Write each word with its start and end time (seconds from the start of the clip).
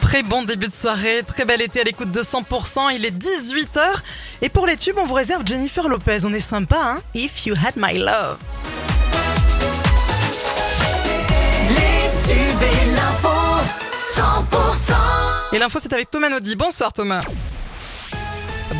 Très 0.00 0.22
bon 0.24 0.42
début 0.42 0.66
de 0.66 0.72
soirée, 0.72 1.22
très 1.26 1.44
bel 1.44 1.62
été 1.62 1.80
à 1.80 1.84
l'écoute 1.84 2.10
de 2.10 2.20
100%, 2.20 2.94
il 2.94 3.04
est 3.04 3.16
18h. 3.16 3.80
Et 4.42 4.48
pour 4.48 4.66
les 4.66 4.76
tubes, 4.76 4.96
on 4.98 5.06
vous 5.06 5.14
réserve 5.14 5.42
Jennifer 5.46 5.88
Lopez, 5.88 6.18
on 6.24 6.32
est 6.34 6.40
sympa, 6.40 6.78
hein? 6.78 7.02
If 7.14 7.46
You 7.46 7.54
Had 7.54 7.74
My 7.76 7.96
Love. 7.98 8.38
Les 11.68 12.10
tubes 12.26 12.62
et 12.62 12.86
l'info, 12.90 13.28
100%. 14.16 14.94
Et 15.52 15.58
l'info, 15.58 15.78
c'est 15.80 15.92
avec 15.92 16.10
Thomas 16.10 16.28
Naudy. 16.28 16.56
Bonsoir 16.56 16.92
Thomas. 16.92 17.20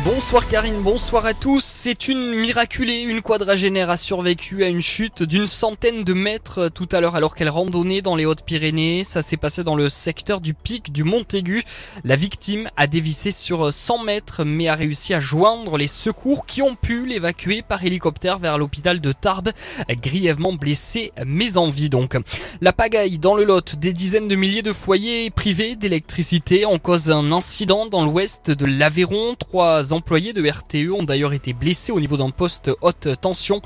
Bonsoir 0.05 0.47
Karine, 0.49 0.81
bonsoir 0.81 1.25
à 1.25 1.33
tous. 1.33 1.63
C'est 1.63 2.07
une 2.07 2.33
miraculée, 2.33 2.99
une 3.01 3.21
quadragénaire 3.21 3.89
a 3.89 3.97
survécu 3.97 4.63
à 4.63 4.67
une 4.67 4.81
chute 4.81 5.21
d'une 5.21 5.45
centaine 5.45 6.03
de 6.03 6.13
mètres 6.13 6.69
tout 6.69 6.89
à 6.91 6.99
l'heure 6.99 7.15
alors 7.15 7.35
qu'elle 7.35 7.49
randonnait 7.49 8.01
dans 8.01 8.15
les 8.15 8.25
Hautes-Pyrénées. 8.25 9.03
Ça 9.03 9.21
s'est 9.21 9.37
passé 9.37 9.63
dans 9.63 9.75
le 9.75 9.89
secteur 9.89 10.41
du 10.41 10.53
pic 10.53 10.91
du 10.91 11.03
Montaigu. 11.03 11.63
La 12.03 12.15
victime 12.15 12.69
a 12.77 12.87
dévissé 12.87 13.31
sur 13.31 13.71
100 13.71 14.03
mètres 14.03 14.43
mais 14.43 14.67
a 14.67 14.75
réussi 14.75 15.13
à 15.13 15.19
joindre 15.19 15.77
les 15.77 15.87
secours 15.87 16.45
qui 16.45 16.61
ont 16.61 16.75
pu 16.75 17.05
l'évacuer 17.05 17.61
par 17.61 17.83
hélicoptère 17.83 18.39
vers 18.39 18.57
l'hôpital 18.57 18.99
de 18.99 19.11
Tarbes, 19.11 19.51
grièvement 19.89 20.53
blessé 20.53 21.11
mais 21.25 21.57
en 21.57 21.69
vie 21.69 21.89
donc. 21.89 22.17
La 22.61 22.73
pagaille 22.73 23.19
dans 23.19 23.35
le 23.35 23.43
Lot, 23.43 23.75
des 23.75 23.93
dizaines 23.93 24.27
de 24.27 24.35
milliers 24.35 24.63
de 24.63 24.73
foyers 24.73 25.29
privés 25.29 25.75
d'électricité 25.75 26.65
en 26.65 26.79
cause 26.79 27.05
d'un 27.05 27.31
incident 27.31 27.85
dans 27.85 28.05
l'ouest 28.05 28.49
de 28.49 28.65
l'Aveyron. 28.65 29.35
Trois 29.35 29.82
employés 29.91 30.33
de 30.33 30.47
RTE 30.47 30.91
ont 30.97 31.03
d'ailleurs 31.03 31.33
été 31.33 31.53
blessés 31.53 31.91
au 31.91 31.99
niveau 31.99 32.17
d'un 32.17 32.29
poste 32.29 32.71
haute 32.81 33.07
tension. 33.19 33.61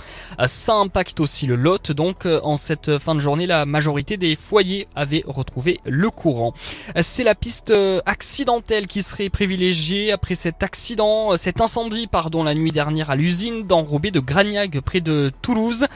Ça 0.45 0.75
impacte 0.75 1.19
aussi 1.19 1.45
le 1.45 1.55
Lot, 1.55 1.91
donc 1.91 2.25
en 2.25 2.55
cette 2.55 2.97
fin 2.97 3.13
de 3.13 3.19
journée, 3.19 3.45
la 3.45 3.65
majorité 3.65 4.17
des 4.17 4.35
foyers 4.35 4.87
avaient 4.95 5.23
retrouvé 5.27 5.79
le 5.85 6.09
courant. 6.09 6.53
C'est 7.01 7.23
la 7.23 7.35
piste 7.35 7.73
accidentelle 8.05 8.87
qui 8.87 9.01
serait 9.01 9.29
privilégiée 9.29 10.11
après 10.11 10.35
cet 10.35 10.63
accident, 10.63 11.35
cet 11.37 11.61
incendie, 11.61 12.07
pardon, 12.07 12.43
la 12.43 12.55
nuit 12.55 12.71
dernière 12.71 13.09
à 13.09 13.15
l'usine 13.15 13.67
d'enrobé 13.67 14.11
de 14.11 14.19
Gragnac 14.19 14.79
près 14.81 15.01
de 15.01 15.31
Toulouse. 15.41 15.87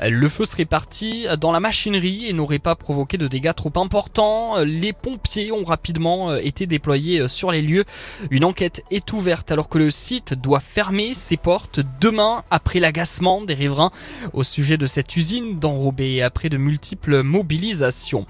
Le 0.00 0.28
feu 0.28 0.44
serait 0.44 0.64
parti 0.64 1.26
dans 1.40 1.52
la 1.52 1.60
machinerie 1.60 2.26
et 2.26 2.32
n'aurait 2.32 2.58
pas 2.58 2.74
provoqué 2.74 3.18
de 3.18 3.28
dégâts 3.28 3.54
trop 3.54 3.72
importants. 3.76 4.54
Les 4.64 4.92
pompiers 4.92 5.52
ont 5.52 5.64
rapidement 5.64 6.34
été 6.36 6.66
déployés 6.66 7.28
sur 7.28 7.50
les 7.50 7.62
lieux. 7.62 7.84
Une 8.30 8.44
enquête 8.44 8.84
est 8.90 9.12
ouverte 9.12 9.50
alors 9.58 9.68
que 9.68 9.78
le 9.78 9.90
site 9.90 10.34
doit 10.34 10.60
fermer 10.60 11.14
ses 11.16 11.36
portes 11.36 11.80
demain 12.00 12.44
après 12.48 12.78
l'agacement 12.78 13.42
des 13.42 13.54
riverains 13.54 13.90
au 14.32 14.44
sujet 14.44 14.76
de 14.76 14.86
cette 14.86 15.16
usine 15.16 15.58
d'enrobé 15.58 16.22
après 16.22 16.48
de 16.48 16.56
multiples 16.56 17.24
mobilisations. 17.24 18.24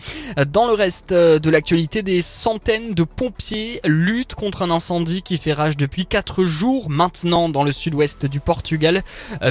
Dans 0.50 0.66
le 0.66 0.72
reste 0.72 1.12
de 1.12 1.50
l'actualité, 1.50 2.00
des 2.00 2.22
centaines 2.22 2.94
de 2.94 3.02
pompiers 3.02 3.78
luttent 3.84 4.36
contre 4.36 4.62
un 4.62 4.70
incendie 4.70 5.20
qui 5.20 5.36
fait 5.36 5.52
rage 5.52 5.76
depuis 5.76 6.06
4 6.06 6.44
jours 6.44 6.88
maintenant 6.88 7.50
dans 7.50 7.62
le 7.62 7.72
sud-ouest 7.72 8.24
du 8.24 8.40
Portugal, 8.40 9.02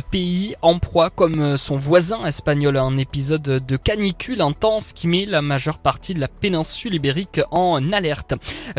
pays 0.10 0.56
en 0.64 0.80
proie 0.80 1.12
comme 1.12 1.58
son 1.58 1.78
voisin 1.78 2.26
espagnol 2.26 2.76
à 2.78 2.82
un 2.82 2.98
épisode 2.98 3.44
de 3.44 3.78
canicule 3.78 4.42
intense 4.42 4.94
qui 4.94 5.08
met 5.08 5.28
la 5.28 5.44
majeure 5.44 5.78
partie 5.78 6.16
de 6.16 6.20
la 6.20 6.28
péninsule 6.28 6.96
ibérique 6.96 7.40
en 7.52 7.94
alerte. 7.94 8.34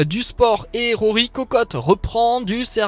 Du 0.04 0.22
sport 0.22 0.66
et 0.74 0.94
Cocotte 1.32 1.74
reprend 1.74 2.40
du 2.40 2.64
service 2.64 2.87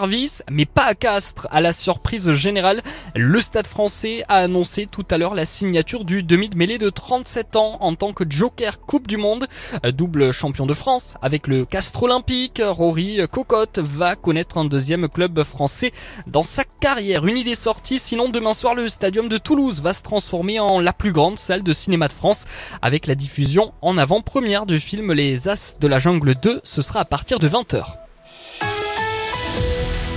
mais 0.51 0.65
pas 0.65 0.85
à 0.85 0.95
Castres. 0.95 1.47
À 1.51 1.61
la 1.61 1.73
surprise 1.73 2.33
générale, 2.33 2.83
le 3.15 3.41
Stade 3.41 3.67
français 3.67 4.25
a 4.29 4.37
annoncé 4.37 4.87
tout 4.87 5.05
à 5.11 5.19
l'heure 5.19 5.35
la 5.35 5.45
signature 5.45 6.05
du 6.05 6.23
demi 6.23 6.49
de 6.49 6.57
mêlée 6.57 6.79
de 6.79 6.89
37 6.89 7.57
ans 7.57 7.77
en 7.81 7.95
tant 7.95 8.13
que 8.13 8.25
Joker 8.29 8.81
Coupe 8.81 9.07
du 9.07 9.17
Monde, 9.19 9.47
double 9.93 10.33
champion 10.33 10.65
de 10.65 10.73
France 10.73 11.17
avec 11.21 11.47
le 11.47 11.65
Castres 11.65 12.03
Olympique. 12.03 12.63
Rory 12.65 13.21
Cocotte 13.31 13.79
va 13.79 14.17
connaître 14.17 14.57
un 14.57 14.65
deuxième 14.65 15.09
club 15.09 15.43
français 15.43 15.93
dans 16.27 16.45
sa 16.45 16.65
carrière. 16.65 17.27
Une 17.27 17.37
idée 17.37 17.55
sortie, 17.55 17.99
sinon 17.99 18.29
demain 18.29 18.55
soir 18.55 18.75
le 18.75 18.89
Stadium 18.89 19.29
de 19.29 19.39
Toulouse 19.39 19.83
va 19.83 19.93
se 19.93 20.03
transformer 20.03 20.61
en 20.61 20.81
la 20.81 20.93
plus 20.93 21.13
grande 21.13 21.39
salle 21.39 21.63
de 21.63 21.73
cinéma 21.73 22.09
de 22.09 22.13
France 22.13 22.45
avec 22.81 23.07
la 23.07 23.15
diffusion 23.15 23.75
en 23.83 23.99
avant-première 23.99 24.65
du 24.65 24.81
film 24.81 25.13
Les 25.13 25.49
As 25.49 25.77
de 25.79 25.89
la 25.89 25.99
Jungle 25.99 26.35
2. 26.35 26.63
Ce 26.65 26.83
sera 26.83 27.01
à 27.01 27.05
partir 27.05 27.39
de 27.39 27.49
20h. 27.49 28.00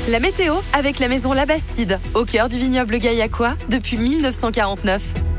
La 0.09 0.19
météo 0.19 0.56
avec 0.74 1.00
la 1.00 1.08
maison 1.08 1.31
La 1.31 1.46
Bastide, 1.46 1.97
au 2.14 2.25
cœur 2.25 2.50
du 2.50 2.58
vignoble 2.58 2.97
gaillacois 2.97 3.53
depuis 3.69 3.96
1949. 3.96 5.33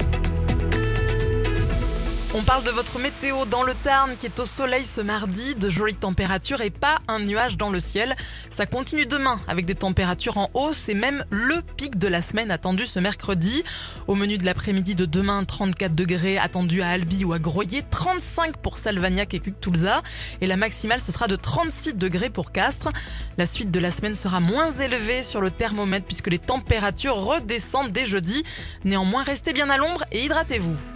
On 2.36 2.42
parle 2.42 2.64
de 2.64 2.72
votre 2.72 2.98
météo 2.98 3.44
dans 3.44 3.62
le 3.62 3.74
Tarn 3.84 4.16
qui 4.18 4.26
est 4.26 4.40
au 4.40 4.44
soleil 4.44 4.84
ce 4.84 5.00
mardi, 5.00 5.54
de 5.54 5.70
jolies 5.70 5.94
températures 5.94 6.62
et 6.62 6.70
pas 6.70 6.98
un 7.06 7.20
nuage 7.20 7.56
dans 7.56 7.70
le 7.70 7.78
ciel. 7.78 8.16
Ça 8.50 8.66
continue 8.66 9.06
demain 9.06 9.40
avec 9.46 9.66
des 9.66 9.76
températures 9.76 10.36
en 10.36 10.50
hausse 10.52 10.88
et 10.88 10.94
même 10.94 11.24
le 11.30 11.62
pic 11.76 11.96
de 11.96 12.08
la 12.08 12.22
semaine 12.22 12.50
attendu 12.50 12.86
ce 12.86 12.98
mercredi. 12.98 13.62
Au 14.08 14.16
menu 14.16 14.36
de 14.36 14.44
l'après-midi 14.44 14.96
de 14.96 15.04
demain, 15.04 15.44
34 15.44 15.94
degrés 15.94 16.36
attendus 16.36 16.82
à 16.82 16.88
Albi 16.88 17.24
ou 17.24 17.34
à 17.34 17.38
Groyer, 17.38 17.84
35 17.88 18.56
pour 18.56 18.78
Salvagnac 18.78 19.32
et 19.32 19.38
Cuctoulza 19.38 20.02
et 20.40 20.48
la 20.48 20.56
maximale 20.56 21.00
ce 21.00 21.12
sera 21.12 21.28
de 21.28 21.36
36 21.36 21.94
degrés 21.94 22.30
pour 22.30 22.50
Castres. 22.50 22.90
La 23.38 23.46
suite 23.46 23.70
de 23.70 23.78
la 23.78 23.92
semaine 23.92 24.16
sera 24.16 24.40
moins 24.40 24.72
élevée 24.72 25.22
sur 25.22 25.40
le 25.40 25.52
thermomètre 25.52 26.06
puisque 26.06 26.30
les 26.30 26.40
températures 26.40 27.14
redescendent 27.14 27.92
dès 27.92 28.06
jeudi. 28.06 28.42
Néanmoins, 28.84 29.22
restez 29.22 29.52
bien 29.52 29.70
à 29.70 29.76
l'ombre 29.76 30.02
et 30.10 30.24
hydratez-vous. 30.24 30.93